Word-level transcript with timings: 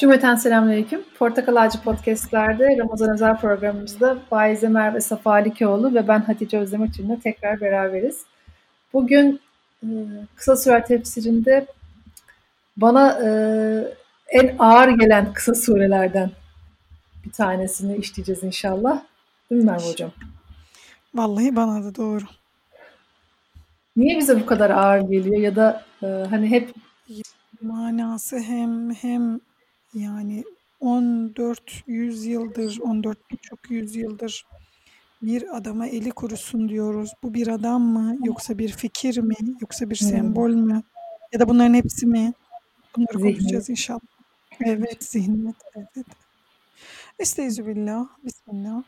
Cümleten 0.00 0.34
selamünaleyküm. 0.34 1.02
Portakal 1.18 1.56
Ağacı 1.56 1.82
Podcast'lerde 1.82 2.76
Ramazan 2.78 3.10
özel 3.10 3.36
programımızda 3.36 4.18
Faize 4.30 4.68
Merve 4.68 5.00
Safa 5.00 5.30
Alikoğlu 5.30 5.94
ve 5.94 6.08
ben 6.08 6.20
Hatice 6.20 6.58
Özdemirçin'le 6.58 7.20
tekrar 7.22 7.60
beraberiz. 7.60 8.24
Bugün 8.92 9.40
e, 9.82 9.88
kısa 10.36 10.56
süre 10.56 10.84
tefsirinde 10.84 11.66
bana 12.76 13.18
e, 13.24 13.28
en 14.28 14.56
ağır 14.58 14.88
gelen 14.88 15.32
kısa 15.32 15.54
surelerden 15.54 16.30
bir 17.24 17.32
tanesini 17.32 17.96
işleyeceğiz 17.96 18.42
inşallah. 18.42 19.02
Değil 19.50 19.62
mi 19.62 19.70
Merve 19.70 19.90
Hocam? 19.90 20.10
Vallahi 21.14 21.56
bana 21.56 21.84
da 21.84 21.94
doğru. 21.94 22.24
Niye 23.96 24.18
bize 24.18 24.40
bu 24.40 24.46
kadar 24.46 24.70
ağır 24.70 25.00
geliyor 25.00 25.40
ya 25.40 25.56
da 25.56 25.84
e, 26.02 26.06
hani 26.06 26.50
hep 26.50 26.74
manası 27.62 28.38
hem 28.38 28.94
hem 28.94 29.40
yani 29.94 30.44
14 30.80 31.62
yüzyıldır, 31.86 32.78
14 32.80 33.30
birçok 33.30 33.70
yüzyıldır 33.70 34.44
bir 35.22 35.56
adama 35.56 35.86
eli 35.86 36.10
kurusun 36.10 36.68
diyoruz. 36.68 37.12
Bu 37.22 37.34
bir 37.34 37.48
adam 37.48 37.82
mı 37.82 38.16
yoksa 38.24 38.58
bir 38.58 38.68
fikir 38.72 39.18
mi 39.18 39.34
yoksa 39.60 39.90
bir 39.90 40.00
Hmm. 40.00 40.08
sembol 40.08 40.50
mü 40.50 40.82
ya 41.32 41.40
da 41.40 41.48
bunların 41.48 41.74
hepsi 41.74 42.06
mi? 42.06 42.32
Bunları 42.96 43.12
Zihniyet. 43.18 43.36
konuşacağız 43.38 43.70
inşallah. 43.70 44.00
Evet, 44.64 45.04
zihniyet. 45.04 45.56
Evet. 45.76 46.06
Estağfirullah. 47.18 48.08
Bismillah. 48.24 48.82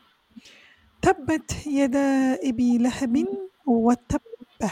Tebbet 1.01 1.65
yeda 1.65 2.37
Ebi 2.43 2.83
Lehebin 2.83 3.51
ve 3.67 3.95
tebbe. 4.09 4.71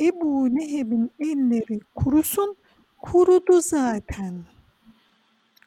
Ebu 0.00 0.50
Leheb'in 0.56 1.10
elleri 1.20 1.80
kurusun. 1.94 2.56
Kurudu 2.98 3.60
zaten. 3.60 4.44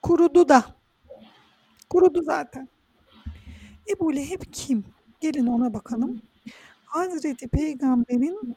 Kurudu 0.01 0.49
da. 0.49 0.65
Kurudu 1.89 2.21
zaten. 2.23 2.67
Ebu 3.89 4.15
Leheb 4.15 4.41
kim? 4.51 4.83
Gelin 5.19 5.47
ona 5.47 5.73
bakalım. 5.73 6.21
Hazreti 6.85 7.47
Peygamber'in 7.47 8.55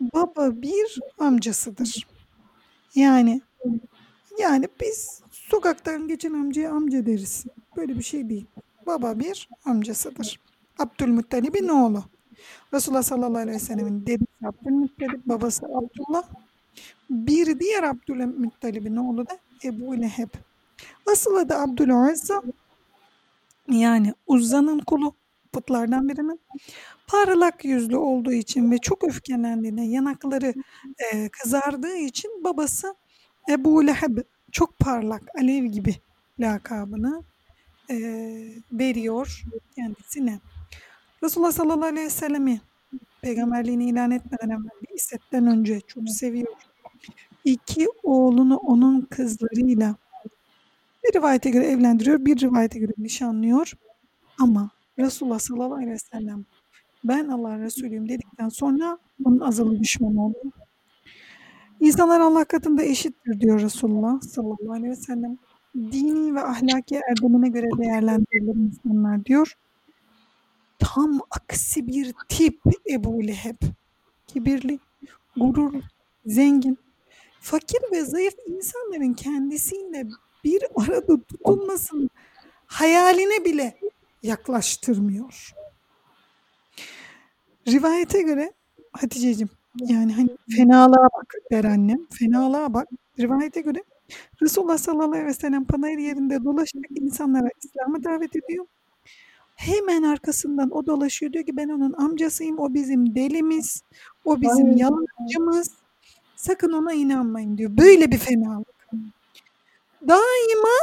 baba 0.00 0.62
bir 0.62 1.00
amcasıdır. 1.18 2.06
Yani 2.94 3.40
yani 4.38 4.68
biz 4.80 5.22
sokaktan 5.30 6.08
geçen 6.08 6.32
amcaya 6.32 6.70
amca 6.70 7.06
deriz. 7.06 7.44
Böyle 7.76 7.98
bir 7.98 8.02
şey 8.02 8.28
değil. 8.28 8.46
Baba 8.86 9.18
bir 9.18 9.48
amcasıdır. 9.64 10.40
Abdülmuttalib'in 10.78 11.68
oğlu. 11.68 12.04
Resulullah 12.74 13.02
sallallahu 13.02 13.38
aleyhi 13.38 13.56
ve 13.56 13.60
sellemin 13.60 14.06
dedesi 14.06 14.46
Abdülmuttalib, 14.46 15.20
babası 15.26 15.66
Abdullah. 15.66 16.24
Bir 17.10 17.60
diğer 17.60 17.82
Abdülmuttalib'in 17.82 18.96
oğlu 18.96 19.26
da 19.26 19.38
Ebu 19.64 20.00
Leheb. 20.00 20.28
Asıl 21.06 21.36
adı 21.36 21.54
Abdülazza. 21.54 22.42
Yani 23.68 24.14
Uzza'nın 24.26 24.78
kulu 24.78 25.14
putlardan 25.52 26.08
birinin. 26.08 26.40
Parlak 27.06 27.64
yüzlü 27.64 27.96
olduğu 27.96 28.32
için 28.32 28.70
ve 28.70 28.78
çok 28.78 29.04
öfkelendiğinde 29.04 29.82
yanakları 29.82 30.54
e, 30.98 31.28
kızardığı 31.28 31.96
için 31.96 32.44
babası 32.44 32.94
Ebu 33.50 33.86
Leheb 33.86 34.18
çok 34.52 34.78
parlak 34.78 35.22
alev 35.38 35.64
gibi 35.64 35.96
lakabını 36.40 37.22
e, 37.90 37.96
veriyor 38.72 39.44
kendisine. 39.74 40.40
Resulullah 41.22 41.52
sallallahu 41.52 41.84
aleyhi 41.84 42.06
ve 42.06 42.10
sellemi 42.10 42.60
peygamberliğini 43.22 43.88
ilan 43.88 44.10
etmeden 44.10 44.48
evvel 44.48 44.70
bir 45.32 45.46
önce 45.46 45.80
çok 45.80 46.08
seviyor. 46.08 46.52
İki 47.44 47.88
oğlunu 48.02 48.56
onun 48.56 49.00
kızlarıyla 49.00 49.96
bir 51.08 51.18
rivayete 51.18 51.50
göre 51.50 51.66
evlendiriyor, 51.66 52.24
bir 52.24 52.40
rivayete 52.40 52.78
göre 52.78 52.92
nişanlıyor. 52.98 53.72
Ama 54.38 54.70
Resulullah 54.98 55.38
sallallahu 55.38 55.74
aleyhi 55.74 55.90
ve 55.90 55.98
sellem 55.98 56.44
ben 57.04 57.28
Allah'ın 57.28 57.62
Resulüyüm 57.62 58.08
dedikten 58.08 58.48
sonra 58.48 58.98
onun 59.24 59.40
azılı 59.40 59.80
düşmanı 59.80 60.26
oldu. 60.26 60.52
İnsanlar 61.80 62.20
Allah 62.20 62.44
katında 62.44 62.82
eşittir 62.82 63.40
diyor 63.40 63.60
Resulullah 63.60 64.20
sallallahu 64.20 64.72
aleyhi 64.72 64.90
ve 64.90 64.96
sellem. 64.96 65.38
Dini 65.76 66.34
ve 66.34 66.42
ahlaki 66.42 67.00
erdemine 67.10 67.48
göre 67.48 67.66
değerlendirilir 67.78 68.54
insanlar 68.54 69.24
diyor. 69.24 69.52
Tam 70.78 71.20
aksi 71.30 71.86
bir 71.86 72.14
tip 72.28 72.60
Ebu 72.90 73.26
Leheb. 73.26 73.56
Kibirli, 74.26 74.78
gururlu, 75.36 75.80
zengin, 76.26 76.78
fakir 77.40 77.80
ve 77.92 78.04
zayıf 78.04 78.34
insanların 78.46 79.14
kendisiyle 79.14 80.08
bir 80.46 80.62
arada 80.76 81.22
tutulmasının 81.22 82.10
hayaline 82.66 83.44
bile 83.44 83.78
yaklaştırmıyor. 84.22 85.54
Rivayete 87.68 88.22
göre 88.22 88.52
Hatice'cim 88.92 89.48
yani 89.80 90.12
hani 90.12 90.28
fenalığa 90.56 91.08
bak 91.16 91.34
der 91.52 91.64
annem. 91.64 92.06
Fenalığa 92.10 92.74
bak. 92.74 92.88
Rivayete 93.20 93.60
göre 93.60 93.82
Resulullah 94.42 94.78
sallallahu 94.78 95.10
aleyhi 95.10 95.26
ve 95.26 95.34
sellem 95.34 95.64
panayır 95.64 95.98
yerinde 95.98 96.44
dolaşarak 96.44 96.90
insanlara 96.90 97.48
İslam'a 97.64 98.04
davet 98.04 98.36
ediyor. 98.36 98.66
Hemen 99.56 100.02
arkasından 100.02 100.70
o 100.70 100.86
dolaşıyor 100.86 101.32
diyor 101.32 101.46
ki 101.46 101.56
ben 101.56 101.68
onun 101.68 101.92
amcasıyım. 101.92 102.58
O 102.58 102.74
bizim 102.74 103.14
delimiz. 103.14 103.82
O 104.24 104.40
bizim 104.40 104.76
yalancımız. 104.76 105.70
Sakın 106.36 106.72
ona 106.72 106.92
inanmayın 106.92 107.58
diyor. 107.58 107.76
Böyle 107.76 108.10
bir 108.10 108.18
fenalık. 108.18 108.76
Daima 110.08 110.76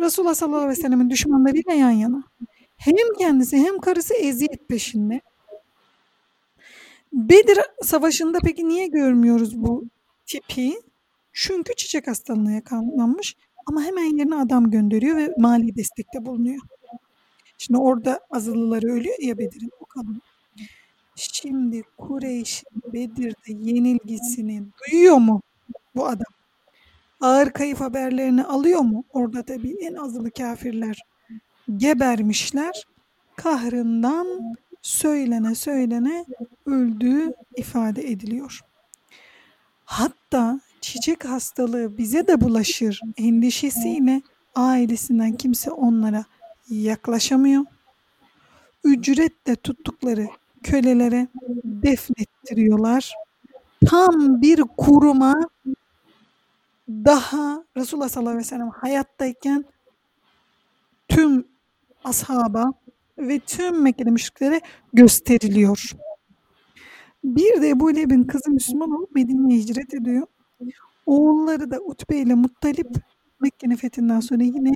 Resulullah 0.00 0.34
sallallahu 0.34 0.60
aleyhi 0.60 0.78
ve 0.78 0.82
sellemin 0.82 1.10
düşmanlarıyla 1.10 1.72
yan 1.72 1.90
yana. 1.90 2.22
Hem 2.76 2.96
kendisi 3.18 3.56
hem 3.56 3.78
karısı 3.78 4.14
eziyet 4.14 4.68
peşinde. 4.68 5.20
Bedir 7.12 7.58
Savaşı'nda 7.82 8.38
peki 8.44 8.68
niye 8.68 8.86
görmüyoruz 8.86 9.62
bu 9.62 9.84
tipi? 10.26 10.74
Çünkü 11.32 11.74
çiçek 11.76 12.06
hastalığına 12.06 12.52
yakalanmış 12.52 13.36
ama 13.66 13.82
hemen 13.82 14.16
yerine 14.16 14.34
adam 14.36 14.70
gönderiyor 14.70 15.16
ve 15.16 15.34
mali 15.38 15.76
destekte 15.76 16.26
bulunuyor. 16.26 16.60
Şimdi 17.58 17.80
orada 17.80 18.20
azılıları 18.30 18.86
ölüyor 18.86 19.18
ya 19.22 19.38
Bedir'in 19.38 19.70
o 19.80 19.84
kadın. 19.86 20.22
Şimdi 21.16 21.82
Kureyş 21.98 22.64
Bedir'de 22.92 23.52
yenilgisini 23.52 24.62
duyuyor 24.80 25.16
mu 25.16 25.42
bu 25.94 26.06
adam? 26.06 26.37
Ağır 27.20 27.50
kayıp 27.50 27.80
haberlerini 27.80 28.44
alıyor 28.44 28.80
mu? 28.80 29.04
Orada 29.12 29.42
tabii 29.42 29.76
en 29.80 29.94
azılı 29.94 30.30
kafirler 30.30 31.02
gebermişler. 31.76 32.84
Kahrından 33.36 34.26
söylene 34.82 35.54
söylene 35.54 36.24
öldüğü 36.66 37.32
ifade 37.56 38.10
ediliyor. 38.10 38.60
Hatta 39.84 40.60
çiçek 40.80 41.24
hastalığı 41.24 41.98
bize 41.98 42.26
de 42.26 42.40
bulaşır 42.40 43.00
endişesiyle 43.16 44.22
ailesinden 44.54 45.32
kimse 45.32 45.70
onlara 45.70 46.24
yaklaşamıyor. 46.70 47.64
Ücretle 48.84 49.56
tuttukları 49.56 50.26
kölelere 50.62 51.28
defnettiriyorlar. 51.64 53.14
Tam 53.86 54.42
bir 54.42 54.62
kuruma 54.76 55.34
daha 56.88 57.64
Resulullah 57.76 58.08
sallallahu 58.08 58.30
aleyhi 58.30 58.46
ve 58.46 58.48
sellem 58.48 58.70
hayattayken 58.70 59.64
tüm 61.08 61.44
ashaba 62.04 62.72
ve 63.18 63.38
tüm 63.38 63.82
Mekkeli 63.82 64.10
müşriklere 64.10 64.60
gösteriliyor. 64.92 65.92
Bir 67.24 67.62
de 67.62 67.68
Ebu 67.68 67.94
Leheb'in 67.96 68.24
kızı 68.24 68.50
Müslüman 68.50 68.90
olup 68.90 69.14
Medine'ye 69.14 69.58
hicret 69.60 69.94
ediyor. 69.94 70.26
Oğulları 71.06 71.70
da 71.70 71.80
Utbe 71.80 72.16
ile 72.16 72.34
Muttalip 72.34 72.88
Mekke'nin 73.40 73.76
fethinden 73.76 74.20
sonra 74.20 74.42
yine 74.42 74.72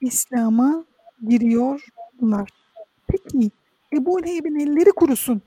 İslam'a 0.00 0.84
giriyorlar. 1.28 2.50
Peki 3.08 3.50
Ebu 3.92 4.22
Leheb'in 4.22 4.54
elleri 4.54 4.90
kurusun. 4.90 5.42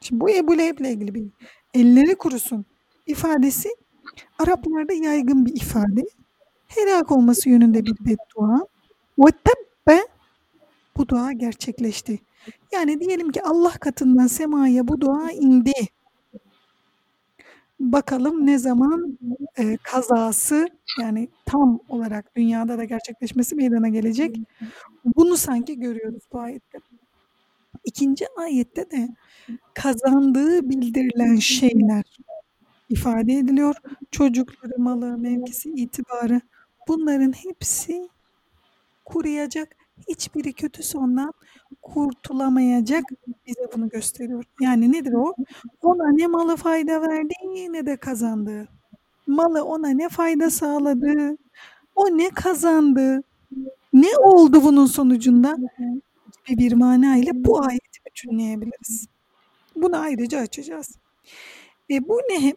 Şimdi 0.00 0.20
bu 0.20 0.30
Ebu 0.30 0.58
Leheb'le 0.58 0.80
ilgili 0.80 1.14
bir 1.14 1.28
elleri 1.74 2.14
kurusun 2.14 2.64
ifadesi 3.06 3.68
Araplarda 4.38 4.92
yaygın 4.92 5.46
bir 5.46 5.56
ifade. 5.56 6.04
Helak 6.68 7.12
olması 7.12 7.48
yönünde 7.48 7.86
bir 7.86 7.96
beddua. 8.00 8.66
Ve 9.18 9.30
tebbe 9.30 10.00
bu 10.96 11.08
dua 11.08 11.32
gerçekleşti. 11.32 12.18
Yani 12.72 13.00
diyelim 13.00 13.32
ki 13.32 13.42
Allah 13.42 13.72
katından 13.72 14.26
semaya 14.26 14.88
bu 14.88 15.00
dua 15.00 15.30
indi. 15.32 15.72
Bakalım 17.80 18.46
ne 18.46 18.58
zaman 18.58 19.18
e, 19.58 19.76
kazası 19.82 20.68
yani 21.00 21.28
tam 21.46 21.80
olarak 21.88 22.36
dünyada 22.36 22.78
da 22.78 22.84
gerçekleşmesi 22.84 23.54
meydana 23.54 23.88
gelecek. 23.88 24.36
Bunu 25.04 25.36
sanki 25.36 25.80
görüyoruz 25.80 26.22
bu 26.32 26.40
ayette. 26.40 26.78
İkinci 27.84 28.26
ayette 28.38 28.90
de 28.90 29.08
kazandığı 29.74 30.70
bildirilen 30.70 31.36
şeyler 31.36 32.04
ifade 32.90 33.32
ediliyor. 33.32 33.74
Çocukları, 34.10 34.78
malı, 34.78 35.18
mevkisi, 35.18 35.70
itibarı 35.70 36.40
bunların 36.88 37.32
hepsi 37.32 38.08
kuruyacak. 39.04 39.76
Hiçbiri 40.08 40.52
kötü 40.52 40.82
sondan 40.82 41.32
kurtulamayacak 41.82 43.04
bize 43.46 43.60
bunu 43.74 43.88
gösteriyor. 43.88 44.44
Yani 44.60 44.92
nedir 44.92 45.12
o? 45.12 45.34
Ona 45.82 46.12
ne 46.12 46.26
malı 46.26 46.56
fayda 46.56 47.02
verdi 47.02 47.34
ne 47.70 47.86
de 47.86 47.96
kazandı. 47.96 48.68
Malı 49.26 49.64
ona 49.64 49.88
ne 49.88 50.08
fayda 50.08 50.50
sağladı, 50.50 51.36
o 51.94 52.06
ne 52.18 52.30
kazandı, 52.30 53.22
ne 53.92 54.16
oldu 54.18 54.62
bunun 54.64 54.86
sonucunda 54.86 55.56
gibi 56.46 56.58
bir 56.58 56.72
mana 56.72 57.16
ile 57.16 57.30
bu 57.34 57.64
ayeti 57.64 58.00
bütünleyebiliriz. 58.06 59.06
Bunu 59.76 59.96
ayrıca 60.00 60.40
açacağız. 60.40 60.98
E 61.90 62.08
bu 62.08 62.16
ne? 62.30 62.54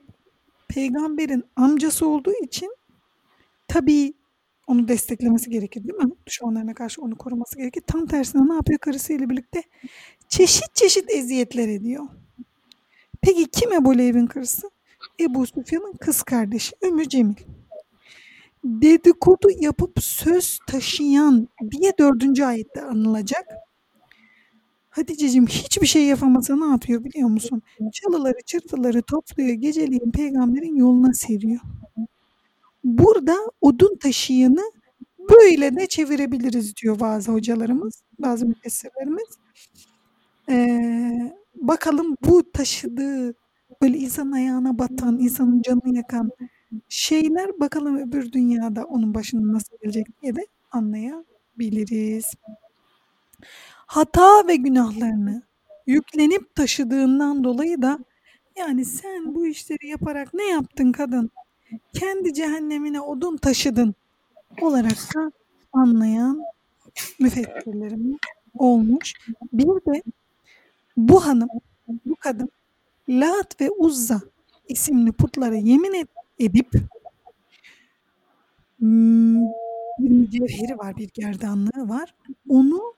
Peygamberin 0.74 1.44
amcası 1.56 2.08
olduğu 2.08 2.34
için 2.44 2.76
tabii 3.68 4.14
onu 4.68 4.88
desteklemesi 4.88 5.50
gerekir 5.50 5.84
değil 5.84 5.94
mi? 5.94 6.12
Düşmanlarına 6.28 6.74
karşı 6.74 7.02
onu 7.02 7.18
koruması 7.18 7.58
gerekir. 7.58 7.84
Tam 7.88 8.06
tersine 8.06 8.50
ne 8.50 8.54
yapıyor 8.54 8.80
karısıyla 8.80 9.30
birlikte? 9.30 9.64
Çeşit 10.30 10.76
çeşit 10.76 11.12
eziyetler 11.12 11.68
ediyor. 11.68 12.04
Peki 13.22 13.46
kim 13.52 13.74
Ebu 13.74 13.98
Leheb'in 13.98 14.28
karısı? 14.28 14.70
Ebu 15.20 15.46
Süfyan'ın 15.46 15.94
kız 15.94 16.24
kardeşi 16.24 16.76
Ümmü 16.84 17.10
Cemil. 17.10 17.36
Dedikodu 18.64 19.50
yapıp 19.60 20.04
söz 20.04 20.60
taşıyan 20.68 21.48
diye 21.72 21.94
dördüncü 22.00 22.44
ayette 22.44 22.82
anılacak. 22.82 23.46
Hatice'cim 24.94 25.48
hiçbir 25.48 25.88
şey 25.88 26.04
yapamasa 26.06 26.56
ne 26.56 26.66
yapıyor 26.66 27.04
biliyor 27.04 27.30
musun? 27.30 27.62
Çalıları 27.94 28.38
çırpıları 28.46 29.02
topluyor 29.02 29.50
geceliğin 29.54 30.12
peygamberin 30.12 30.76
yoluna 30.76 31.14
seriyor. 31.14 31.60
Burada 32.84 33.36
odun 33.62 33.98
taşıyanı 33.98 34.72
böyle 35.20 35.76
de 35.76 35.88
çevirebiliriz 35.88 36.76
diyor 36.76 37.00
bazı 37.00 37.32
hocalarımız, 37.32 38.04
bazı 38.20 38.46
müfessirlerimiz. 38.46 39.28
Ee, 40.50 41.34
bakalım 41.56 42.16
bu 42.26 42.52
taşıdığı 42.52 43.34
böyle 43.82 43.98
insan 43.98 44.32
ayağına 44.32 44.80
batan, 44.80 45.20
insanın 45.20 45.62
canını 45.62 45.96
yakan 45.96 46.32
şeyler 46.90 47.60
bakalım 47.60 47.98
öbür 47.98 48.32
dünyada 48.32 48.84
onun 48.86 49.14
başına 49.14 49.54
nasıl 49.54 49.78
gelecek 49.82 50.22
diye 50.22 50.36
de 50.36 50.48
anlayabiliriz. 50.72 52.26
Hata 53.94 54.48
ve 54.48 54.56
günahlarını 54.56 55.42
yüklenip 55.88 56.56
taşıdığından 56.56 57.44
dolayı 57.44 57.82
da 57.82 58.00
yani 58.56 58.86
sen 58.86 59.36
bu 59.36 59.48
işleri 59.48 59.88
yaparak 59.88 60.34
ne 60.34 60.44
yaptın 60.50 60.92
kadın? 60.92 61.30
Kendi 61.94 62.34
cehennemine 62.34 63.02
odun 63.02 63.38
taşıdın 63.38 63.96
olarak 64.62 65.16
da 65.16 65.32
anlayan 65.74 66.42
müfessirlerimiz 67.20 68.18
olmuş. 68.58 69.14
Bir 69.54 69.66
de 69.66 70.04
bu 70.98 71.26
hanım, 71.26 71.50
bu 72.06 72.16
kadın 72.16 72.50
Lat 73.10 73.62
ve 73.62 73.70
Uzza 73.70 74.22
isimli 74.68 75.12
putlara 75.12 75.56
yemin 75.56 76.08
edip 76.40 76.74
bir 80.00 80.10
mücevheri 80.10 80.78
var, 80.78 80.98
bir 80.98 81.10
gerdanlığı 81.14 81.90
var. 81.90 82.16
Onu 82.50 82.94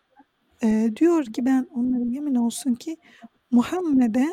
e, 0.63 0.91
diyor 0.95 1.25
ki 1.25 1.45
ben 1.45 1.67
onlara 1.75 2.03
yemin 2.03 2.35
olsun 2.35 2.73
ki 2.73 2.97
Muhammed'e 3.51 4.27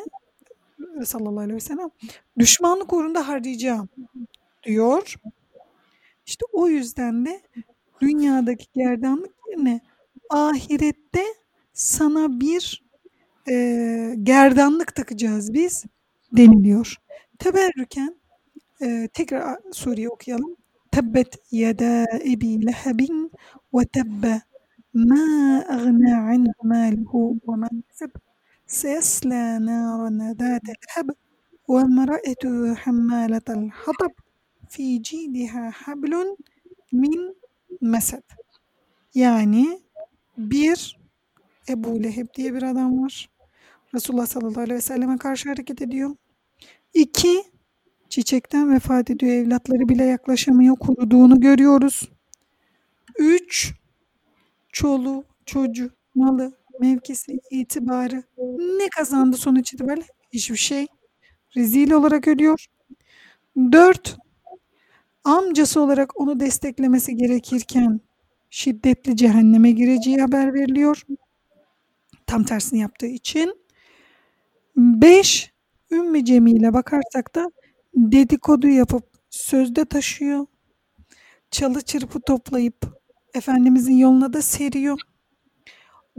sallallahu 1.05 1.39
aleyhi 1.39 1.55
ve 1.55 1.59
sellem 1.59 1.89
düşmanlık 2.39 2.93
uğrunda 2.93 3.27
harcayacağım 3.27 3.89
diyor. 4.63 5.15
İşte 6.25 6.45
o 6.53 6.67
yüzden 6.67 7.25
de 7.25 7.41
dünyadaki 8.01 8.65
gerdanlık 8.73 9.33
yerine 9.49 9.81
ahirette 10.29 11.23
sana 11.73 12.39
bir 12.39 12.83
e, 13.49 14.15
gerdanlık 14.23 14.95
takacağız 14.95 15.53
biz 15.53 15.85
deniliyor. 16.31 16.97
Teberrüken 17.39 18.15
e, 18.81 19.09
tekrar 19.13 19.57
soruyu 19.71 20.09
okuyalım. 20.09 20.55
Tebbet 20.91 21.35
yeda 21.51 22.05
ebi 22.25 22.65
lehebin 22.65 23.31
ve 23.73 23.85
tebbe 23.85 24.41
ma 24.94 25.24
agna 25.76 26.14
anhu 26.32 26.60
maluhu 26.72 27.40
ve 27.48 27.54
ma 27.62 27.68
keseb 27.88 28.10
سيصلى 28.80 29.58
نارا 29.68 30.10
ذات 30.40 30.66
لهب 30.68 31.08
وامرأته 31.68 32.74
حمالة 32.74 33.48
الحطب 33.58 34.12
في 34.72 34.98
جيدها 34.98 35.64
حبل 35.70 36.36
min 36.92 37.36
mesed. 37.80 38.22
Yani 39.14 39.80
bir 40.38 40.98
Ebu 41.68 42.02
Leheb 42.02 42.26
diye 42.34 42.54
bir 42.54 42.62
adam 42.62 43.02
var. 43.02 43.30
Resulullah 43.94 44.26
sallallahu 44.26 44.60
aleyhi 44.60 44.76
ve 44.76 44.80
selleme 44.80 45.18
karşı 45.18 45.48
hareket 45.48 45.82
ediyor. 45.82 46.16
İki, 46.94 47.42
çiçekten 48.08 48.74
vefat 48.74 49.10
ediyor. 49.10 49.32
Evlatları 49.32 49.88
bile 49.88 50.04
yaklaşamıyor. 50.04 50.76
Kuruduğunu 50.76 51.40
görüyoruz. 51.40 52.10
Üç, 53.18 53.74
çolu, 54.73 55.25
çocuğu, 55.45 55.91
malı, 56.15 56.53
mevkisi, 56.81 57.39
itibarı 57.51 58.23
ne 58.79 58.89
kazandı 58.97 59.37
sonuç 59.37 59.73
itibariyle? 59.73 60.05
Hiçbir 60.33 60.57
şey. 60.57 60.87
Rezil 61.57 61.91
olarak 61.91 62.27
ölüyor. 62.27 62.65
Dört, 63.71 64.17
amcası 65.23 65.81
olarak 65.81 66.21
onu 66.21 66.39
desteklemesi 66.39 67.15
gerekirken 67.17 68.01
şiddetli 68.49 69.17
cehenneme 69.17 69.71
gireceği 69.71 70.17
haber 70.21 70.53
veriliyor. 70.53 71.01
Tam 72.27 72.43
tersini 72.43 72.79
yaptığı 72.79 73.05
için. 73.07 73.53
Beş, 74.77 75.53
Ümmü 75.91 76.25
Cemil'e 76.25 76.73
bakarsak 76.73 77.35
da 77.35 77.51
dedikodu 77.95 78.67
yapıp 78.67 79.03
sözde 79.29 79.85
taşıyor. 79.85 80.45
Çalı 81.51 81.81
çırpı 81.81 82.21
toplayıp 82.21 83.02
Efendimizin 83.33 83.97
yoluna 83.97 84.33
da 84.33 84.41
seriyor. 84.41 84.99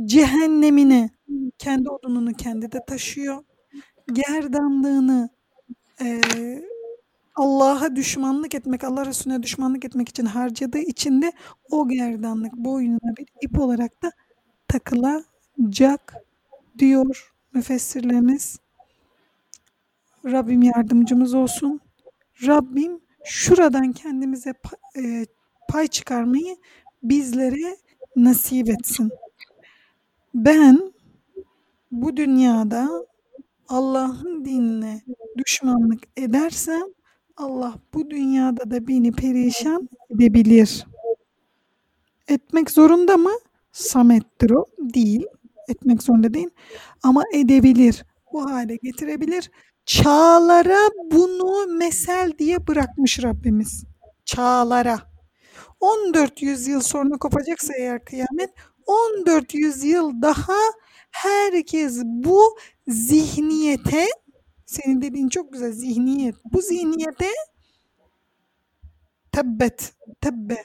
Cehennemine 0.05 1.11
kendi 1.59 1.91
odununu 1.91 2.33
kendi 2.33 2.73
de 2.73 2.81
taşıyor. 2.87 3.45
Gerdanlığını 4.13 5.31
e, 6.01 6.21
Allah'a 7.35 7.97
düşmanlık 7.97 8.55
etmek, 8.55 8.85
Allah 8.85 9.07
Resulüne 9.07 9.43
düşmanlık 9.43 9.85
etmek 9.85 10.09
için 10.09 10.27
harcadığı 10.27 10.79
için 10.79 11.23
de 11.23 11.33
o 11.71 11.89
gerdanlık 11.89 12.53
boynuna 12.53 13.17
bir 13.19 13.27
ip 13.43 13.59
olarak 13.59 14.03
da 14.03 14.11
takılacak 14.69 16.15
diyor 16.79 17.35
müfessirlerimiz. 17.55 18.59
Rabbim 20.25 20.63
yardımcımız 20.63 21.35
olsun. 21.35 21.81
Rabbim 22.47 23.01
şuradan 23.25 23.93
kendimize 23.93 24.55
e, 24.97 25.27
pay 25.69 25.87
çıkarmayı 25.87 26.57
bizlere 27.05 27.77
nasip 28.17 28.69
etsin. 28.69 29.11
Ben 30.35 30.93
bu 31.91 32.17
dünyada 32.17 33.07
Allah'ın 33.69 34.45
dinine 34.45 35.03
düşmanlık 35.37 36.03
edersem 36.17 36.83
Allah 37.37 37.75
bu 37.95 38.11
dünyada 38.11 38.71
da 38.71 38.89
beni 38.89 39.13
perişan 39.13 39.89
edebilir. 40.11 40.87
Etmek 42.29 42.71
zorunda 42.71 43.17
mı? 43.17 43.33
Samettir 43.73 44.51
o. 44.51 44.67
Değil. 44.79 45.27
Etmek 45.69 46.03
zorunda 46.03 46.35
değil. 46.35 46.51
Ama 47.03 47.23
edebilir. 47.35 48.05
Bu 48.33 48.51
hale 48.51 48.77
getirebilir. 48.77 49.51
Çağlara 49.87 50.79
bunu 51.13 51.67
mesel 51.79 52.33
diye 52.39 52.67
bırakmış 52.67 53.23
Rabbimiz. 53.23 53.85
Çağlara. 54.25 55.14
14 55.85 56.43
yüzyıl 56.43 56.81
sonra 56.81 57.19
kopacaksa 57.19 57.75
eğer 57.79 58.05
kıyamet 58.05 58.51
14 58.87 59.55
yüzyıl 59.55 60.23
daha 60.23 60.59
herkes 61.11 62.03
bu 62.05 62.59
zihniyete 62.87 64.07
senin 64.67 65.03
dediğin 65.03 65.29
çok 65.29 65.53
güzel 65.53 65.73
zihniyet. 65.73 66.35
Bu 66.53 66.61
zihniyete 66.61 67.29
tebbet, 69.33 69.93
tebbe 70.21 70.57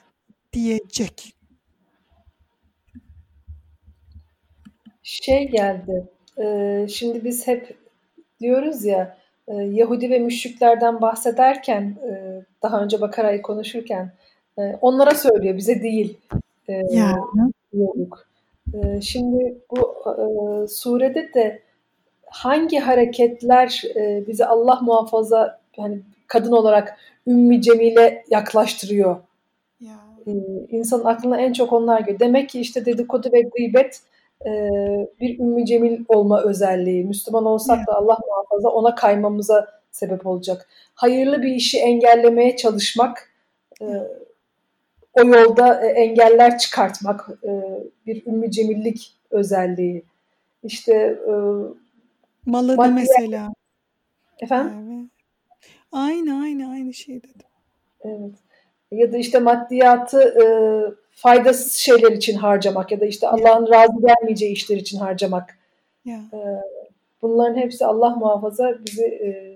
diyecek. 0.53 1.35
Şey 5.03 5.49
geldi. 5.51 6.07
E, 6.37 6.87
şimdi 6.89 7.23
biz 7.23 7.47
hep 7.47 7.77
diyoruz 8.39 8.85
ya 8.85 9.17
e, 9.47 9.53
Yahudi 9.55 10.09
ve 10.09 10.19
müşriklerden 10.19 11.01
bahsederken 11.01 11.81
e, 11.81 12.41
daha 12.63 12.83
önce 12.83 13.01
Bakara'yı 13.01 13.41
konuşurken 13.41 14.13
onlara 14.81 15.15
söylüyor 15.15 15.57
bize 15.57 15.81
değil. 15.81 16.17
Yani. 16.67 17.51
Diyorduk. 17.73 18.27
Şimdi 19.01 19.57
bu 19.71 19.95
surede 20.67 21.33
de 21.33 21.61
hangi 22.29 22.79
hareketler 22.79 23.83
e, 23.95 24.23
bizi 24.27 24.45
Allah 24.45 24.79
muhafaza 24.81 25.59
hani 25.77 26.01
kadın 26.27 26.51
olarak 26.51 26.97
Ümmü 27.27 27.61
Cemil'e 27.61 28.23
yaklaştırıyor? 28.29 29.17
Ya 29.79 29.95
e, 30.27 30.31
insanın 30.69 31.05
aklına 31.05 31.37
en 31.41 31.53
çok 31.53 31.73
onlar 31.73 31.99
geliyor. 31.99 32.19
Demek 32.19 32.49
ki 32.49 32.59
işte 32.59 32.85
dedikodu 32.85 33.29
ve 33.33 33.41
gıybet 33.41 34.01
e, 34.45 34.49
bir 35.21 35.39
ümmü 35.39 35.65
cemil 35.65 36.05
olma 36.07 36.43
özelliği. 36.43 37.05
Müslüman 37.05 37.45
olsak 37.45 37.87
da 37.87 37.95
Allah 37.95 38.17
muhafaza 38.27 38.69
ona 38.69 38.95
kaymamıza 38.95 39.67
sebep 39.91 40.27
olacak. 40.27 40.69
Hayırlı 40.95 41.41
bir 41.41 41.51
işi 41.51 41.79
engellemeye 41.79 42.55
çalışmak, 42.55 43.29
e, 43.81 43.85
o 45.23 45.35
yolda 45.35 45.85
e, 45.85 45.87
engeller 45.87 46.57
çıkartmak 46.57 47.29
e, 47.43 47.51
bir 48.05 48.25
ümmü 48.25 48.51
cemillik 48.51 49.13
özelliği. 49.31 50.03
İşte 50.63 50.93
e, 51.27 51.33
Malı 52.45 52.77
da 52.77 52.87
mesela. 52.87 53.53
Efendim? 54.39 54.99
Evet. 54.99 55.09
Aynı 55.91 56.41
aynı 56.41 56.71
aynı 56.71 56.93
şey 56.93 57.15
dedim. 57.15 57.47
Evet. 58.01 58.33
Ya 58.91 59.11
da 59.11 59.17
işte 59.17 59.39
maddiyatı 59.39 60.21
e, 60.21 60.45
faydasız 61.11 61.73
şeyler 61.73 62.11
için 62.11 62.35
harcamak 62.35 62.91
ya 62.91 62.99
da 62.99 63.05
işte 63.05 63.27
Allah'ın 63.27 63.71
razı 63.71 64.01
gelmeyeceği 64.07 64.53
işler 64.53 64.77
için 64.77 64.99
harcamak. 64.99 65.57
Ya. 66.05 66.19
E, 66.33 66.39
bunların 67.21 67.55
hepsi 67.55 67.85
Allah 67.85 68.09
muhafaza 68.09 68.77
bizi 68.85 69.05
e, 69.05 69.48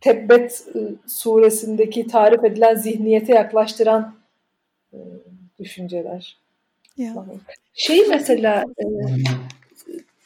Tebbet 0.00 0.66
e, 0.74 0.78
suresindeki 1.06 2.06
tarif 2.06 2.44
edilen 2.44 2.74
zihniyete 2.74 3.34
yaklaştıran 3.34 4.14
e, 4.92 4.98
düşünceler. 5.58 6.38
Ya. 6.96 7.26
Şey 7.74 8.08
mesela 8.08 8.64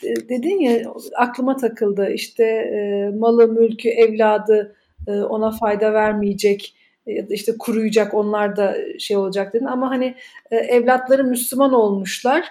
e, 0.03 0.29
dedin 0.29 0.61
ya 0.61 0.93
aklıma 1.17 1.57
takıldı 1.57 2.11
işte 2.11 2.45
e, 2.45 3.11
malı, 3.19 3.49
mülkü, 3.49 3.89
evladı 3.89 4.77
e, 5.07 5.13
ona 5.13 5.51
fayda 5.51 5.93
vermeyecek 5.93 6.75
ya 7.07 7.29
da 7.29 7.35
işte 7.35 7.59
kuruyacak 7.59 8.15
onlar 8.15 8.57
da 8.57 8.77
şey 8.99 9.17
olacak 9.17 9.55
dedin 9.55 9.65
ama 9.65 9.91
hani 9.91 10.15
evlatları 10.51 11.25
Müslüman 11.25 11.73
olmuşlar 11.73 12.45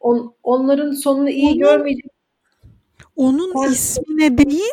on, 0.00 0.34
onların 0.42 0.92
sonunu 0.92 1.30
iyi 1.30 1.46
onun, 1.46 1.58
görmeyecek. 1.58 2.10
Onun 3.16 3.70
ismine 3.72 4.38
değil 4.38 4.72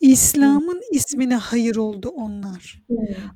İslam'ın 0.00 0.80
ismine 0.92 1.36
hayır 1.36 1.76
oldu 1.76 2.08
onlar. 2.08 2.82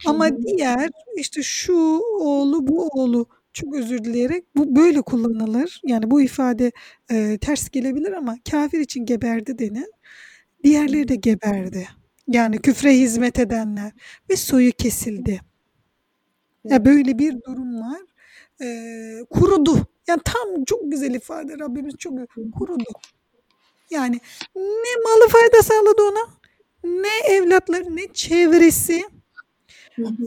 Ama 0.07 0.39
diğer 0.39 0.91
işte 1.17 1.43
şu 1.43 2.01
oğlu 2.21 2.67
bu 2.67 2.89
oğlu 2.89 3.27
çok 3.53 3.75
özür 3.75 4.05
dileyerek 4.05 4.45
bu 4.57 4.77
böyle 4.77 5.03
kullanılır. 5.03 5.81
Yani 5.85 6.11
bu 6.11 6.23
ifade 6.23 6.73
e, 7.11 7.39
ters 7.39 7.71
gelebilir 7.71 8.13
ama 8.13 8.37
kafir 8.51 8.81
için 8.81 9.07
geberdi 9.07 9.59
denir. 9.59 9.87
Diğerleri 10.65 11.09
de 11.09 11.17
geberdi. 11.17 11.89
Yani 12.29 12.59
küfre 12.59 12.93
hizmet 12.93 13.39
edenler 13.39 13.93
ve 14.31 14.37
soyu 14.37 14.73
kesildi. 14.73 15.41
Ya 16.65 16.85
böyle 16.85 17.19
bir 17.19 17.43
durum 17.43 17.81
var. 17.81 18.01
E, 18.63 18.67
kurudu. 19.31 19.87
Yani 20.07 20.21
tam 20.25 20.65
çok 20.65 20.81
güzel 20.85 21.15
ifade 21.15 21.59
Rabbimiz 21.59 21.95
çok 21.99 22.13
kurudu. 22.59 22.85
Yani 23.91 24.21
ne 24.57 25.03
malı 25.05 25.29
fayda 25.29 25.63
sağladı 25.63 26.03
ona 26.03 26.44
ne 26.85 27.35
evlatları 27.35 27.97
ne 27.97 28.13
çevresi 28.13 29.03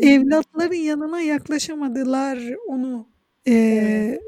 evlatların 0.01 0.73
yanına 0.73 1.21
yaklaşamadılar 1.21 2.39
onu 2.67 3.07
e, 3.47 4.19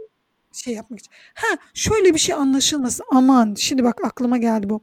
şey 0.54 0.74
yapmak 0.74 1.00
için. 1.00 1.12
Ha 1.34 1.58
şöyle 1.74 2.14
bir 2.14 2.20
şey 2.20 2.36
anlaşılmasın. 2.36 3.06
Aman 3.12 3.56
şimdi 3.58 3.84
bak 3.84 4.06
aklıma 4.06 4.38
geldi 4.38 4.70
bu. 4.70 4.82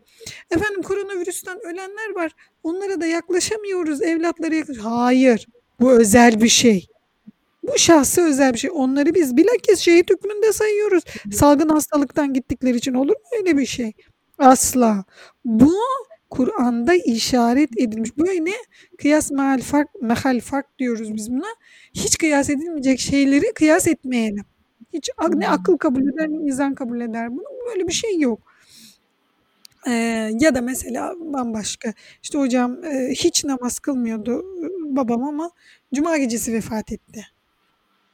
Efendim 0.51 0.83
koronavirüsten 0.83 1.59
ölenler 1.67 2.15
var. 2.15 2.33
Onlara 2.63 3.01
da 3.01 3.07
yaklaşamıyoruz. 3.07 4.03
Evlatları 4.03 4.55
yaklaş. 4.55 4.79
Hayır. 4.79 5.47
Bu 5.81 5.93
özel 5.93 6.41
bir 6.41 6.49
şey. 6.49 6.87
Bu 7.63 7.79
şahsı 7.79 8.23
özel 8.23 8.53
bir 8.53 8.59
şey. 8.59 8.71
Onları 8.75 9.15
biz 9.15 9.37
bilakis 9.37 9.79
şehit 9.79 10.11
hükmünde 10.11 10.53
sayıyoruz. 10.53 11.05
Salgın 11.33 11.69
hastalıktan 11.69 12.33
gittikleri 12.33 12.77
için 12.77 12.95
olur 12.95 13.11
mu 13.13 13.27
öyle 13.39 13.59
bir 13.59 13.67
şey? 13.67 13.93
Asla. 14.39 15.05
Bu 15.45 15.75
Kur'an'da 16.37 16.95
işaret 16.95 17.71
edilmiş. 17.81 18.19
Böyle 18.19 18.53
kıyas 18.99 19.31
mahal 19.31 19.61
fark, 19.61 19.89
mehal 20.03 20.41
fark 20.41 20.79
diyoruz 20.79 21.15
biz 21.15 21.31
buna. 21.31 21.47
Hiç 21.95 22.19
kıyas 22.19 22.51
edilmeyecek 22.51 23.01
şeyleri 23.01 23.53
kıyas 23.55 23.87
etmeyelim. 23.87 24.45
Hiç 24.93 25.11
ne 25.35 25.49
akıl 25.49 25.77
kabul 25.77 26.03
eder 26.03 26.29
ne 26.29 26.49
izan 26.49 26.75
kabul 26.75 27.01
eder. 27.01 27.31
Bunun 27.31 27.67
böyle 27.71 27.89
bir 27.89 27.93
şey 27.93 28.21
yok. 28.21 28.41
Ee, 29.87 29.93
ya 30.41 30.55
da 30.55 30.61
mesela 30.61 31.15
bambaşka 31.21 31.93
işte 32.23 32.39
hocam 32.39 32.85
e, 32.85 33.11
hiç 33.11 33.45
namaz 33.45 33.79
kılmıyordu 33.79 34.41
e, 34.41 34.97
babam 34.97 35.25
ama 35.25 35.51
cuma 35.95 36.17
gecesi 36.17 36.53
vefat 36.53 36.93
etti 36.93 37.27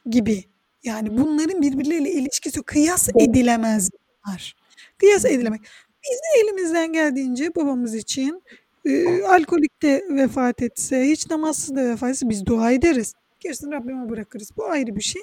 gibi. 0.06 0.44
Yani 0.84 1.18
bunların 1.18 1.62
birbirleriyle 1.62 2.10
ilişkisi 2.10 2.62
kıyas 2.62 3.08
edilemez 3.08 3.90
bunlar. 3.92 4.56
Kıyas 4.98 5.24
edilemek. 5.24 5.60
Biz 6.04 6.18
de 6.18 6.40
elimizden 6.44 6.92
geldiğince 6.92 7.54
babamız 7.54 7.94
için 7.94 8.42
e, 8.84 9.22
alkolik 9.22 9.82
de 9.82 10.04
vefat 10.10 10.62
etse, 10.62 11.02
hiç 11.02 11.30
namazsız 11.30 11.76
da 11.76 11.84
vefat 11.84 12.10
etse 12.10 12.28
biz 12.28 12.46
dua 12.46 12.72
ederiz. 12.72 13.14
Gerisini 13.40 13.74
Rabbime 13.74 14.10
bırakırız. 14.10 14.50
Bu 14.56 14.64
ayrı 14.64 14.96
bir 14.96 15.00
şey. 15.00 15.22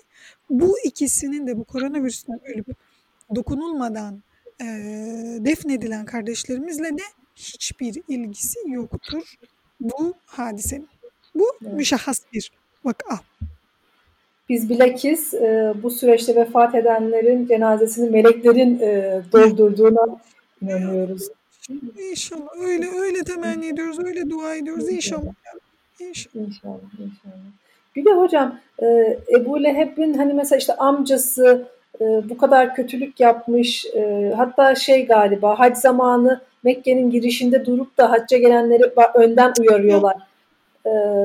Bu 0.50 0.76
ikisinin 0.84 1.48
de 1.48 1.58
bu 1.58 1.64
koronavirüsten 1.64 2.40
ölüp 2.46 2.68
dokunulmadan 3.36 4.24
e, 4.62 4.66
defnedilen 5.40 6.06
kardeşlerimizle 6.06 6.98
de 6.98 7.04
hiçbir 7.36 8.02
ilgisi 8.08 8.60
yoktur 8.68 9.34
bu 9.80 10.14
hadisenin. 10.26 10.88
Bu 11.36 11.46
evet. 11.62 11.74
müşahhas 11.74 12.20
bir 12.34 12.52
vaka. 12.86 13.20
Biz 14.50 14.70
bilakis 14.70 15.34
e, 15.34 15.74
bu 15.84 15.92
süreçte 15.92 16.36
vefat 16.36 16.76
edenlerin 16.76 17.48
cenazesini 17.48 18.10
meleklerin 18.10 18.80
e, 18.80 19.22
doldurduğuna 19.32 20.20
inanıyoruz. 20.62 21.28
İnşallah 22.12 22.48
öyle 22.62 22.88
öyle 23.00 23.24
temenni 23.24 23.68
ediyoruz, 23.68 24.00
öyle 24.00 24.30
dua 24.30 24.56
ediyoruz 24.56 24.90
inşallah. 24.92 25.34
İnşallah. 26.00 26.48
İnşallah. 26.48 26.80
inşallah. 26.94 27.60
Bir 27.96 28.06
de 28.06 28.10
hocam 28.10 28.60
e, 28.82 29.18
Ebu 29.38 29.64
Leheb'in 29.64 30.14
hani 30.14 30.34
mesela 30.34 30.60
işte 30.60 30.76
amcası 30.76 31.68
e, 32.02 32.06
bu 32.30 32.38
kadar 32.38 32.76
kötülük 32.76 33.20
yapmış 33.20 33.86
e, 33.86 34.34
hatta 34.38 34.76
şey 34.76 35.06
galiba 35.06 35.60
hac 35.60 35.78
zamanı 35.78 36.42
Mekke'nin 36.64 37.12
girişinde 37.12 37.66
durup 37.66 37.98
da 37.98 38.12
hacca 38.12 38.38
gelenleri 38.38 38.84
önden 39.16 39.54
uyarıyorlar. 39.60 40.16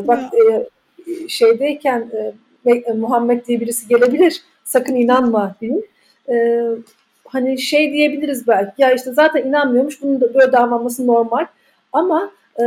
Bak 0.09 0.21
şeydeyken 1.29 2.11
Muhammed 2.95 3.47
diye 3.47 3.61
birisi 3.61 3.89
gelebilir 3.89 4.43
sakın 4.65 4.95
inanma 4.95 5.55
diye. 5.61 5.81
Hani 7.35 7.59
şey 7.59 7.93
diyebiliriz 7.93 8.49
belki 8.49 8.83
ya 8.83 8.93
işte 8.93 9.13
zaten 9.13 9.43
inanmıyormuş 9.43 10.03
bunun 10.03 10.21
da 10.21 10.35
böyle 10.35 10.53
davranması 10.53 11.07
normal 11.07 11.47
ama 11.93 12.31
e, 12.59 12.65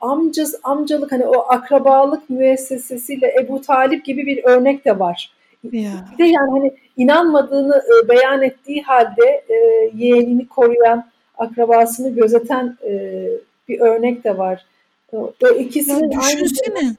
amcız 0.00 0.60
amcalık 0.62 1.12
hani 1.12 1.26
o 1.26 1.38
akrabalık 1.48 2.30
müessesesiyle 2.30 3.34
Ebu 3.40 3.62
Talip 3.62 4.04
gibi 4.04 4.26
bir 4.26 4.44
örnek 4.44 4.84
de 4.84 4.98
var. 4.98 5.32
Yeah. 5.72 5.92
Bir 6.12 6.18
de 6.18 6.24
yani 6.24 6.50
hani 6.50 6.72
inanmadığını 6.96 7.76
e, 7.76 8.08
beyan 8.08 8.42
ettiği 8.42 8.82
halde 8.82 9.44
e, 9.48 9.54
yeğenini 9.94 10.48
koruyan, 10.48 11.06
akrabasını 11.38 12.14
gözeten 12.14 12.78
e, 12.86 13.24
bir 13.68 13.80
örnek 13.80 14.24
de 14.24 14.38
var. 14.38 14.64
O 15.12 15.32
ikisinin 15.58 16.10
ya 16.10 16.20
düşünsene. 16.20 16.78
Aynı... 16.78 16.96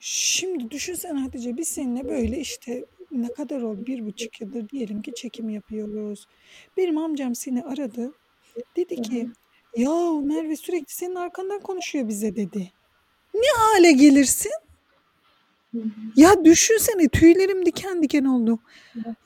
Şimdi 0.00 0.70
düşünsene 0.70 1.20
Hatice 1.20 1.56
biz 1.56 1.68
seninle 1.68 2.08
böyle 2.08 2.38
işte 2.38 2.84
ne 3.12 3.32
kadar 3.32 3.62
oldu? 3.62 3.86
Bir 3.86 4.06
buçuk 4.06 4.40
yıldır 4.40 4.68
diyelim 4.68 5.02
ki 5.02 5.12
çekim 5.14 5.48
yapıyoruz. 5.48 6.26
Benim 6.76 6.98
amcam 6.98 7.34
seni 7.34 7.62
aradı. 7.62 8.12
Dedi 8.76 9.02
ki 9.02 9.28
ya 9.76 10.20
Merve 10.22 10.56
sürekli 10.56 10.94
senin 10.94 11.14
arkandan 11.14 11.60
konuşuyor 11.60 12.08
bize 12.08 12.36
dedi. 12.36 12.72
Ne 13.34 13.48
hale 13.58 13.92
gelirsin? 13.92 14.52
Ya 16.16 16.44
düşünsene 16.44 17.08
tüylerim 17.08 17.66
diken 17.66 18.02
diken 18.02 18.24
oldu. 18.24 18.58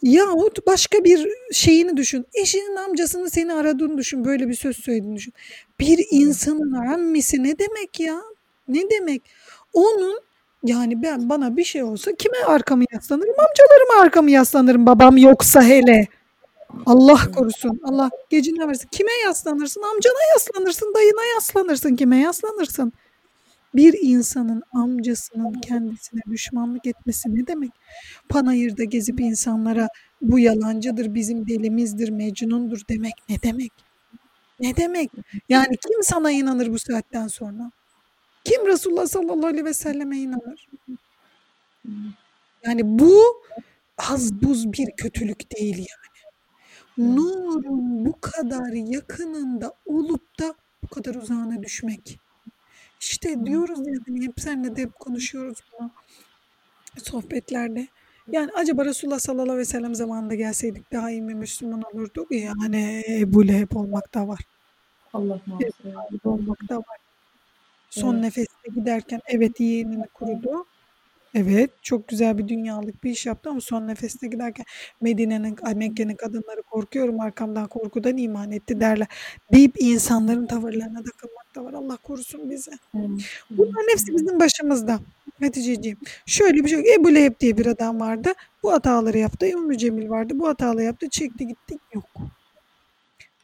Ya 0.03 0.25
o 0.33 0.51
başka 0.67 1.05
bir 1.05 1.29
şeyini 1.53 1.97
düşün. 1.97 2.27
Eşinin 2.35 2.77
amcasını 2.77 3.31
seni 3.31 3.53
aradığını 3.53 3.99
düşün. 3.99 4.25
Böyle 4.25 4.49
bir 4.49 4.55
söz 4.55 4.77
söylediğini 4.77 5.17
düşün. 5.17 5.33
Bir 5.81 6.07
insanın 6.11 6.73
annesi 6.73 7.43
ne 7.43 7.59
demek 7.59 8.01
ya? 8.01 8.21
Ne 8.69 8.91
demek? 8.91 9.23
Onun 9.73 10.21
yani 10.67 11.03
ben 11.03 11.29
bana 11.29 11.57
bir 11.57 11.65
şey 11.65 11.83
olsa 11.83 12.13
kime 12.13 12.39
arkamı 12.47 12.85
yaslanırım? 12.93 13.35
Amcalarıma 13.39 14.05
arkamı 14.05 14.31
yaslanırım 14.31 14.87
babam 14.87 15.17
yoksa 15.17 15.63
hele. 15.63 16.07
Allah 16.87 17.19
korusun. 17.35 17.81
Allah 17.85 18.11
gecinden 18.31 18.69
versin. 18.69 18.89
Kime 18.93 19.11
yaslanırsın? 19.25 19.83
Amcana 19.83 20.19
yaslanırsın, 20.35 20.93
dayına 20.95 21.25
yaslanırsın, 21.35 21.97
kime 21.97 22.17
yaslanırsın? 22.21 22.93
Bir 23.75 23.95
insanın 24.03 24.63
amcasının 24.73 25.53
kendisine 25.53 26.21
düşmanlık 26.31 26.87
etmesi 26.87 27.35
ne 27.35 27.47
demek? 27.47 27.71
Panayırda 28.29 28.85
gezip 28.85 29.21
insanlara 29.21 29.89
bu 30.23 30.39
yalancıdır, 30.39 31.15
bizim 31.15 31.49
delimizdir, 31.49 32.09
mecnundur 32.11 32.81
demek 32.91 33.13
ne 33.29 33.43
demek? 33.43 33.73
Ne 34.61 34.77
demek? 34.77 35.11
Yani 35.49 35.77
kim 35.77 36.03
sana 36.03 36.31
inanır 36.31 36.73
bu 36.73 36.79
saatten 36.79 37.27
sonra? 37.27 37.71
Kim 38.47 38.67
Resulullah 38.67 39.07
sallallahu 39.07 39.47
aleyhi 39.47 39.65
ve 39.65 39.75
selleme 39.75 40.19
inanır? 40.19 40.69
Yani 42.65 42.99
bu 42.99 43.43
az 43.99 44.43
buz 44.43 44.73
bir 44.73 44.91
kötülük 44.97 45.57
değil 45.57 45.79
yani. 45.79 46.17
Nurun 47.17 48.05
bu 48.07 48.21
kadar 48.21 48.73
yakınında 48.73 49.73
olup 49.87 50.39
da 50.41 50.55
bu 50.83 50.89
kadar 50.89 51.15
uzağına 51.15 51.63
düşmek. 51.63 52.19
İşte 53.01 53.47
diyoruz 53.47 53.79
ya 53.79 53.95
hani 54.07 54.25
hep 54.25 54.41
seninle 54.41 54.77
de 54.77 54.83
hep 54.83 54.99
konuşuyoruz 54.99 55.59
bunu 55.73 55.91
sohbetlerde. 57.03 57.89
Yani 58.33 58.51
acaba 58.55 58.85
Resulullah 58.85 59.19
sallallahu 59.19 59.43
aleyhi 59.43 59.59
ve 59.59 59.65
sellem 59.65 59.95
zamanında 59.95 60.35
gelseydik 60.35 60.93
daha 60.93 61.11
iyi 61.11 61.29
bir 61.29 61.35
Müslüman 61.35 61.83
olurduk. 61.83 62.31
Yani 62.31 63.05
Ebu 63.09 63.49
Leheb 63.49 63.77
olmak 63.77 64.15
da 64.15 64.29
var. 64.29 64.41
Allah 65.13 65.41
muhafaza. 65.47 66.07
olmak 66.25 66.69
da 66.69 66.77
var. 66.77 67.06
Son 67.91 68.15
evet. 68.15 68.23
nefeste 68.23 68.69
giderken 68.75 69.21
evet 69.27 69.61
yeğenini 69.61 70.07
kurudu. 70.15 70.67
Evet 71.35 71.71
çok 71.83 72.09
güzel 72.09 72.39
bir 72.39 72.49
dünyalık 72.49 73.05
bir 73.05 73.11
iş 73.11 73.27
yaptı 73.27 73.51
ama 73.51 73.61
son 73.61 73.89
nefeste 73.89 74.27
giderken 74.27 74.67
Medine'nin, 75.01 75.57
Mekke'nin 75.75 76.15
kadınları 76.15 76.63
korkuyorum 76.63 77.21
arkamdan 77.21 77.67
korkudan 77.69 78.17
iman 78.17 78.53
etti 78.53 78.81
derler. 78.81 79.07
Deyip 79.53 79.75
insanların 79.79 80.47
tavırlarına 80.47 81.03
takılmak 81.03 81.55
da 81.55 81.65
var. 81.65 81.73
Allah 81.73 81.97
korusun 81.97 82.51
bizi. 82.51 82.71
Bunların 83.51 83.91
hepsi 83.91 84.13
bizim 84.17 84.41
başımızda. 84.41 85.01
Haticeciğim. 85.41 85.99
Şöyle 86.27 86.65
bir 86.65 86.69
şey 86.69 86.95
Ebu 86.95 87.15
Leheb 87.15 87.41
diye 87.41 87.59
bir 87.59 87.67
adam 87.67 88.01
vardı. 88.01 88.33
Bu 88.63 88.73
hataları 88.73 89.19
yaptı. 89.19 89.47
Ümmü 89.47 89.79
Cemil 89.79 90.09
vardı. 90.11 90.35
Bu 90.37 90.49
hataları 90.49 90.83
yaptı. 90.83 91.09
Çekti 91.09 91.47
gitti. 91.47 91.79
Yok. 91.95 92.05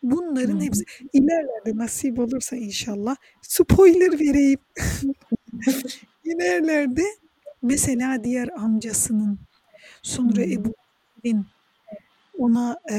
Bunların 0.02 0.60
hepsi 0.60 0.84
ilerlerde 1.12 1.76
nasip 1.76 2.18
olursa 2.18 2.56
inşallah 2.56 3.16
spoiler 3.42 4.20
vereyim. 4.20 4.58
ilerlerde 6.24 7.04
mesela 7.62 8.24
diğer 8.24 8.48
amcasının 8.48 9.38
sonra 10.02 10.42
Ebu 10.42 10.74
Bekir'in 11.16 11.46
ona 12.38 12.76
e, 12.90 12.96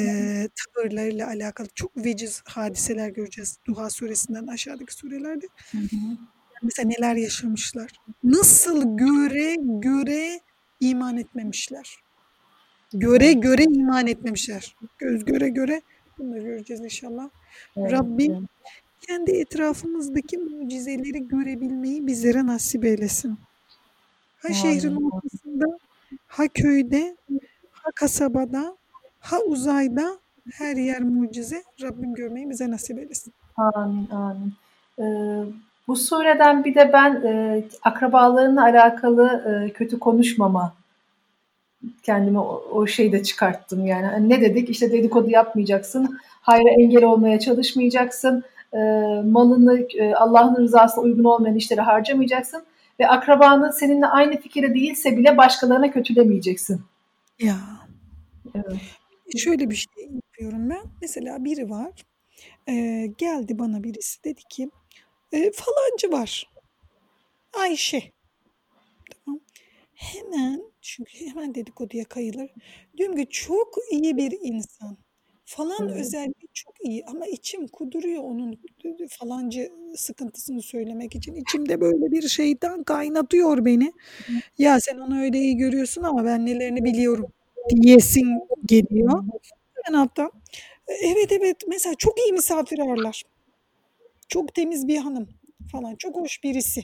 tavırlarıyla 0.55 1.27
alakalı 1.27 1.67
çok 1.75 1.97
veciz 1.97 2.41
hadiseler 2.45 3.09
göreceğiz. 3.09 3.57
Duha 3.67 3.89
suresinden 3.89 4.47
aşağıdaki 4.47 4.93
surelerde. 4.93 5.47
Hı 5.71 5.77
hı. 5.77 6.17
Mesela 6.63 6.87
neler 6.87 7.15
yaşamışlar. 7.15 7.91
Nasıl 8.23 8.97
göre 8.97 9.55
göre 9.59 10.39
iman 10.79 11.17
etmemişler. 11.17 11.97
Göre 12.93 13.33
göre 13.33 13.63
iman 13.63 14.07
etmemişler. 14.07 14.75
Göz 14.99 15.25
göre 15.25 15.49
göre 15.49 15.81
bunu 16.19 16.33
da 16.33 16.37
göreceğiz 16.37 16.83
inşallah. 16.83 17.29
Evet, 17.77 17.91
Rabbim 17.91 18.47
kendi 19.07 19.31
etrafımızdaki 19.31 20.37
mucizeleri 20.37 21.27
görebilmeyi 21.27 22.07
bizlere 22.07 22.45
nasip 22.45 22.85
eylesin. 22.85 23.29
Ha 23.29 24.47
Aynen. 24.47 24.55
şehrin 24.55 24.95
ortasında, 24.95 25.77
ha 26.27 26.43
köyde, 26.47 27.17
ha 27.71 27.91
kasabada, 27.95 28.77
ha 29.19 29.37
uzayda 29.47 30.17
her 30.51 30.75
yer 30.75 31.01
mucize. 31.01 31.63
Rabbim 31.81 32.13
görmeyi 32.13 32.49
bize 32.49 32.71
nasip 32.71 32.99
eylesin. 32.99 33.33
Amin, 33.57 34.09
amin. 34.09 34.53
Ee, 34.99 35.03
bu 35.87 35.95
sureden 35.95 36.63
bir 36.63 36.75
de 36.75 36.89
ben 36.93 37.21
e, 37.25 37.63
akrabalarınla 37.83 38.63
alakalı 38.63 39.43
e, 39.65 39.73
kötü 39.73 39.99
konuşmama 39.99 40.73
kendime 42.03 42.39
o, 42.39 42.63
o 42.71 42.87
şeyi 42.87 43.11
de 43.11 43.23
çıkarttım 43.23 43.85
yani. 43.85 44.05
Hani 44.05 44.29
ne 44.29 44.41
dedik? 44.41 44.69
İşte 44.69 44.91
dedikodu 44.91 45.29
yapmayacaksın, 45.29 46.17
hayra 46.41 46.69
engel 46.69 47.03
olmaya 47.03 47.39
çalışmayacaksın, 47.39 48.43
e, 48.73 48.77
malını 49.25 49.87
e, 49.97 50.13
Allah'ın 50.15 50.55
rızasına 50.55 51.03
uygun 51.03 51.23
olmayan 51.23 51.55
işlere 51.55 51.81
harcamayacaksın 51.81 52.63
ve 52.99 53.07
akrabanı 53.07 53.73
seninle 53.73 54.05
aynı 54.05 54.41
fikirde 54.41 54.73
değilse 54.73 55.17
bile 55.17 55.37
başkalarına 55.37 55.91
kötülemeyeceksin. 55.91 56.81
Ya. 57.39 57.57
Evet. 58.55 58.77
Şöyle 59.37 59.69
bir 59.69 59.75
şey 59.75 60.03
yapıyorum 60.03 60.69
ben. 60.69 60.83
Mesela 61.01 61.45
biri 61.45 61.69
var. 61.69 61.91
E, 62.69 63.05
geldi 63.17 63.59
bana 63.59 63.83
birisi 63.83 64.23
dedi 64.23 64.41
ki 64.49 64.69
e, 65.31 65.51
falancı 65.51 66.11
var. 66.11 66.49
Ayşe. 67.53 68.03
Hemen 70.11 70.63
çünkü 70.81 71.25
hemen 71.25 71.55
dedikoduya 71.55 72.03
kayılır. 72.05 72.49
Diyorum 72.97 73.15
ki 73.15 73.27
çok 73.29 73.75
iyi 73.91 74.17
bir 74.17 74.37
insan. 74.41 74.97
Falan 75.45 75.89
evet. 75.89 75.99
özelliği 75.99 76.47
çok 76.53 76.73
iyi 76.83 77.05
ama 77.05 77.25
içim 77.27 77.67
kuduruyor 77.67 78.23
onun 78.23 78.59
falancı 79.09 79.71
sıkıntısını 79.95 80.61
söylemek 80.61 81.15
için. 81.15 81.35
İçimde 81.35 81.81
böyle 81.81 82.11
bir 82.11 82.27
şeytan 82.27 82.83
kaynatıyor 82.83 83.65
beni. 83.65 83.91
Ya 84.57 84.79
sen 84.79 84.97
onu 84.97 85.21
öyle 85.21 85.37
iyi 85.37 85.57
görüyorsun 85.57 86.03
ama 86.03 86.25
ben 86.25 86.45
nelerini 86.45 86.83
biliyorum 86.83 87.25
diyesin 87.81 88.27
geliyor. 88.65 89.23
Hemen 89.83 89.99
alttan 89.99 90.31
evet 90.87 91.31
evet 91.31 91.57
mesela 91.67 91.95
çok 91.95 92.19
iyi 92.19 92.33
misafir 92.33 92.79
ağırlar. 92.79 93.23
Çok 94.27 94.55
temiz 94.55 94.87
bir 94.87 94.97
hanım 94.97 95.29
falan. 95.71 95.95
Çok 95.95 96.15
hoş 96.15 96.43
birisi 96.43 96.83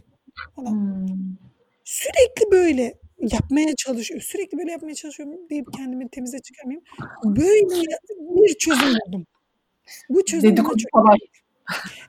falan. 0.56 0.72
Hmm. 0.72 1.36
Sürekli 1.84 2.52
böyle 2.52 2.94
yapmaya 3.22 3.76
çalışıyor. 3.76 4.22
Sürekli 4.22 4.58
böyle 4.58 4.72
yapmaya 4.72 4.96
çalışıyorum 4.96 5.50
deyip 5.50 5.74
kendimi 5.78 6.10
temize 6.10 6.40
çıkarmayayım. 6.40 6.84
Böyle 7.26 7.70
bir 8.20 8.58
çözüm 8.58 8.94
buldum. 9.08 9.26
Bu 10.10 10.26
çözüm 10.26 10.52
Dedikodu 10.52 10.78
çok... 10.78 11.06
var. 11.06 11.20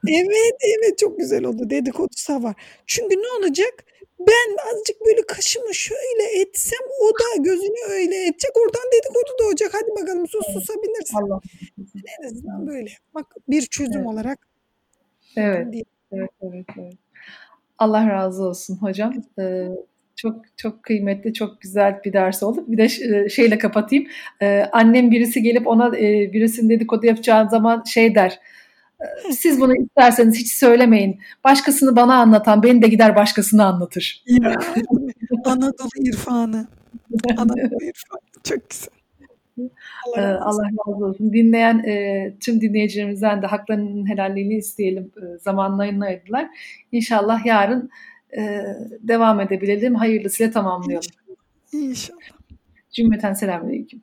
Evet, 0.09 0.57
evet 0.79 0.99
çok 0.99 1.19
güzel 1.19 1.45
oldu. 1.45 1.71
Dedikodu 1.71 2.43
var. 2.43 2.57
Çünkü 2.87 3.17
ne 3.17 3.39
olacak? 3.39 3.85
Ben 4.21 4.57
azıcık 4.73 4.97
böyle 5.07 5.23
kaşımı 5.27 5.75
şöyle 5.75 6.41
etsem 6.41 6.81
o 7.01 7.09
da 7.09 7.43
gözünü 7.43 7.93
öyle 7.93 8.27
edecek. 8.27 8.51
Oradan 8.57 8.91
dedikodu 8.93 9.43
da 9.43 9.47
olacak. 9.47 9.71
Hadi 9.73 10.03
bakalım 10.03 10.29
sus 10.29 10.47
susabilirsin. 10.53 11.17
Allah. 11.17 11.41
En 12.19 12.27
azından 12.27 12.67
böyle. 12.67 12.91
Bak 13.15 13.27
bir 13.49 13.63
çözüm 13.63 13.97
evet. 13.97 14.07
olarak. 14.07 14.49
Evet. 15.37 15.67
Evet, 16.13 16.31
evet, 16.43 16.65
evet. 16.79 16.95
Allah 17.79 18.09
razı 18.09 18.43
olsun 18.43 18.77
hocam. 18.77 19.15
Ee, 19.39 19.69
çok 20.21 20.37
çok 20.57 20.83
kıymetli, 20.83 21.35
çok 21.35 21.61
güzel 21.61 22.01
bir 22.05 22.13
ders 22.13 22.43
oldu. 22.43 22.65
Bir 22.69 22.77
de 22.77 22.85
e, 22.85 23.29
şeyle 23.29 23.59
kapatayım. 23.59 24.07
Ee, 24.43 24.67
annem 24.73 25.11
birisi 25.11 25.43
gelip 25.43 25.67
ona 25.67 25.99
e, 25.99 26.33
birisinin 26.33 26.69
dedikodu 26.69 27.07
yapacağı 27.07 27.51
zaman 27.51 27.83
şey 27.83 28.15
der. 28.15 28.39
E, 29.01 29.33
Siz 29.33 29.61
bunu 29.61 29.77
isterseniz 29.77 30.39
hiç 30.39 30.53
söylemeyin. 30.53 31.21
Başkasını 31.45 31.97
bana 31.97 32.15
anlatan 32.15 32.63
beni 32.63 32.83
de 32.83 32.89
gider 32.89 33.17
başkasını 33.17 33.65
anlatır. 33.65 34.25
Ya, 34.27 34.57
Anadolu 35.45 35.89
irfanı. 35.97 36.67
Anadolu 37.37 37.59
irfanı. 37.83 38.21
Çok 38.45 38.71
güzel. 38.71 38.91
Allah, 40.17 40.23
razı 40.47 40.63
Allah 40.63 40.95
razı 40.95 41.05
olsun. 41.05 41.33
Dinleyen 41.33 41.79
e, 41.79 42.35
tüm 42.41 42.61
dinleyicilerimizden 42.61 43.43
de 43.43 43.47
haklarının 43.47 44.09
helalliğini 44.09 44.55
isteyelim. 44.55 45.13
E, 45.17 45.39
zamanlarını 45.39 46.05
ayırdılar. 46.05 46.47
İnşallah 46.93 47.47
yarın 47.47 47.91
e, 48.39 48.65
devam 49.01 49.41
edebilelim. 49.41 49.95
Hayırlısıyla 49.95 50.53
tamamlayalım. 50.53 51.11
İnşallah. 51.73 52.21
Cümleten 52.91 53.33
selamünaleyküm. 53.35 54.03